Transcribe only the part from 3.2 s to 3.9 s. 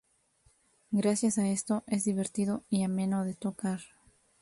de tocar.